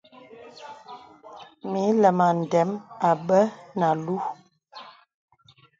Mə 1.69 1.79
ilɛmaŋ 1.91 2.29
ndə̀m 2.43 2.69
àbə̀ 3.11 3.41
nə 3.77 3.85
alúú. 3.91 4.19